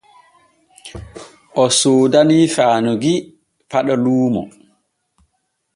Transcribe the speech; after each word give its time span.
O 1.61 1.65
soodanii 1.79 2.45
Faanugui 2.55 3.15
Faɗo 3.69 3.95
luumo. 4.03 4.41